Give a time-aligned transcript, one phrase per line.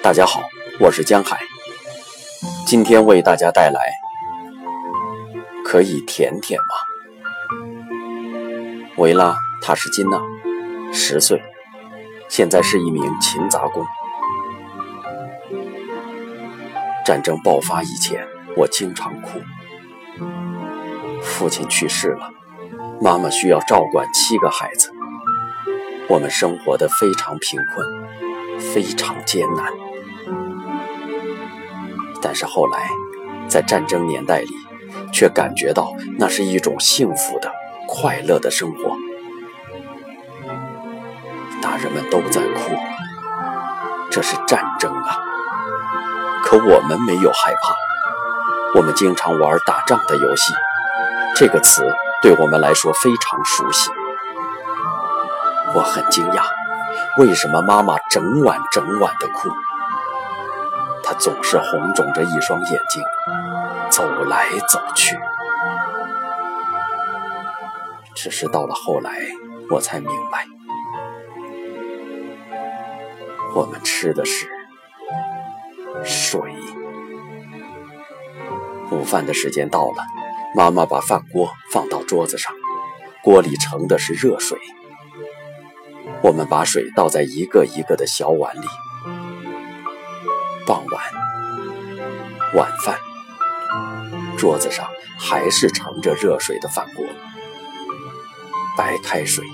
[0.00, 0.40] 大家好，
[0.78, 1.40] 我是江海，
[2.64, 3.80] 今天为大家带来
[5.64, 6.66] 可以舔舔吗？
[8.96, 10.22] 维拉·塔什金娜，
[10.92, 11.42] 十岁，
[12.28, 13.84] 现在是一名勤杂工。
[17.04, 18.24] 战争爆发以前，
[18.56, 19.40] 我经常哭。
[21.20, 22.30] 父亲去世了，
[23.02, 24.92] 妈妈需要照管七个孩子，
[26.08, 27.86] 我们生活的非常贫困，
[28.72, 29.66] 非常艰难。
[32.20, 32.88] 但是后来，
[33.48, 34.54] 在战争年代里，
[35.12, 37.52] 却感觉到那是一种幸福的、
[37.86, 38.96] 快乐的生活。
[41.60, 42.74] 大人们都在哭，
[44.10, 45.18] 这是战争啊！
[46.44, 50.54] 可我们没有害怕，我们经常玩打仗的游戏。
[51.36, 51.82] 这个词
[52.22, 53.90] 对我们来说非常熟悉。
[55.74, 56.44] 我很惊讶，
[57.18, 59.50] 为什么妈妈整晚整晚的哭？
[61.08, 63.02] 他总是红肿着一双眼睛，
[63.88, 65.16] 走来走去。
[68.14, 69.18] 只是到了后来，
[69.70, 70.44] 我才明白，
[73.54, 74.46] 我们吃的是
[76.04, 76.38] 水。
[78.90, 80.04] 午饭的时间到了。
[80.54, 82.52] 妈妈把饭锅放到桌子上，
[83.22, 84.58] 锅里盛的是热水。
[86.22, 88.66] 我们把水倒在一个一个的小碗里。
[90.68, 91.02] 傍晚，
[92.54, 93.00] 晚饭，
[94.36, 94.86] 桌子上
[95.18, 97.06] 还是盛着热水的饭锅。
[98.76, 99.46] 白开水。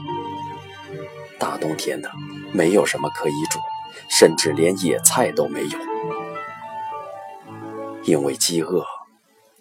[1.39, 2.11] 大冬天的，
[2.53, 3.61] 没有什么可以煮，
[4.11, 5.79] 甚至连野菜都没有，
[8.03, 8.85] 因为饥饿。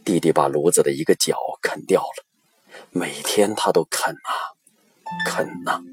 [0.03, 2.25] 弟弟把炉子的一个角啃掉了，
[2.89, 4.33] 每天他都啃啊
[5.23, 5.83] 啃啊。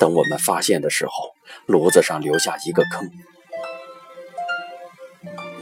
[0.00, 1.36] 等我们发现的时候，
[1.66, 3.08] 炉子上留下一个坑。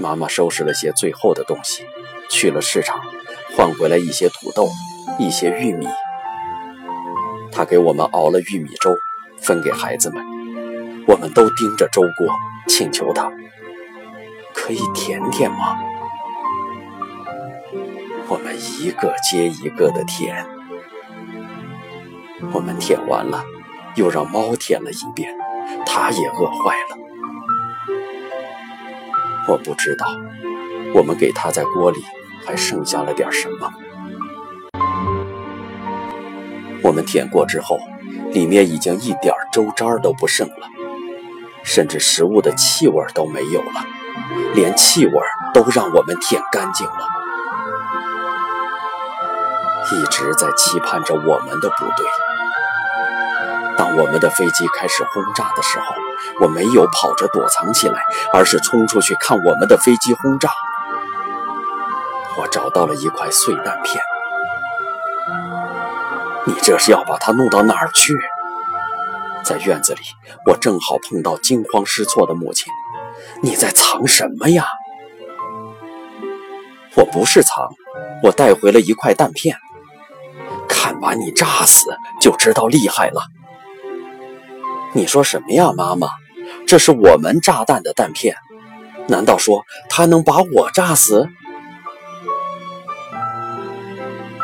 [0.01, 1.85] 妈妈收拾了些最后的东西，
[2.31, 3.01] 去了市场，
[3.55, 4.69] 换回来一些土豆，
[5.19, 5.87] 一些玉米。
[7.53, 8.97] 她给我们熬了玉米粥，
[9.39, 10.25] 分给孩子们。
[11.07, 12.29] 我们都盯着粥锅，
[12.67, 13.31] 请求她
[14.55, 15.79] ：“可以舔舔吗？”
[18.29, 20.47] 我们一个接一个的舔，
[22.53, 23.45] 我们舔完了，
[23.97, 25.35] 又让猫舔了一遍，
[25.85, 27.10] 它也饿坏了。
[29.51, 30.07] 我不知道，
[30.95, 32.05] 我们给它在锅里
[32.47, 33.73] 还剩下了点什么。
[36.85, 37.77] 我们舔过之后，
[38.31, 40.69] 里面已经一点粥渣都不剩了，
[41.65, 43.85] 甚至食物的气味都没有了，
[44.55, 45.13] 连气味
[45.53, 47.09] 都让我们舔干净了。
[49.91, 52.07] 一直在期盼着我们的部队。
[53.77, 55.87] 当我们的飞机开始轰炸的时候，
[56.41, 60.51] 我没有跑着躲藏起来，而是冲出去看我们的飞机轰炸。
[62.39, 64.03] 我找到了一块碎弹片。
[66.47, 68.19] 你这是要把它弄到哪儿去？
[69.43, 70.01] 在院子里，
[70.47, 72.73] 我正好碰到惊慌失措的母亲。
[73.43, 74.67] 你在藏什么呀？
[76.97, 77.69] 我不是藏，
[78.23, 79.57] 我带回了一块弹片。
[80.69, 83.23] 看把你炸死就知道厉害了。
[84.93, 86.09] 你说什么呀，妈妈？
[86.67, 88.35] 这是我们炸弹的弹片，
[89.09, 91.29] 难道说它能把我炸死？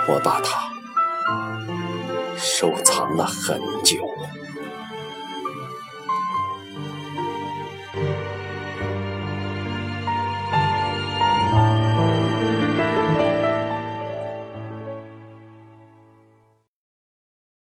[0.08, 0.70] 我把它
[2.36, 4.08] 收藏了很久。